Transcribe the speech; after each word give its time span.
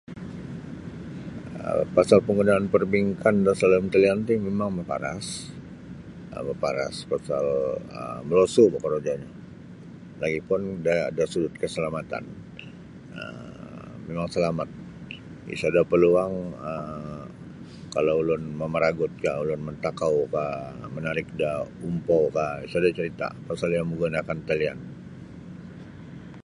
um 1.69 1.85
pasal 1.97 2.19
panggunaan 2.27 2.69
parbingkan 2.73 3.35
da 3.45 3.53
salalum 3.59 3.87
talian 3.93 4.19
ti 4.27 4.33
mimang 4.45 4.71
maparas 4.77 5.25
um 6.35 6.41
maparas 6.49 6.95
pasal 7.11 7.45
um 8.01 8.21
molosu' 8.29 8.69
boh 8.73 8.81
korojonyo 8.85 9.29
lagi' 10.21 10.45
pun 10.49 10.61
da 10.85 10.95
da 11.17 11.23
sudut 11.31 11.53
keselamatan 11.63 12.23
um 13.19 13.97
mimang 14.05 14.27
salamat 14.35 14.69
isada' 15.55 15.89
paluang 15.91 16.33
um 16.69 17.25
kalau 17.95 18.13
ulun 18.21 18.43
mamaragutkah 18.61 19.35
ulun 19.43 19.61
mantakaukah 19.67 20.53
manarik 20.95 21.27
da 21.41 21.51
umpaukah 21.87 22.51
sada' 22.71 22.95
carita' 22.97 23.35
pasal 23.47 23.69
iyo 23.73 23.81
manggunakan 23.89 24.39
talian. 24.49 24.79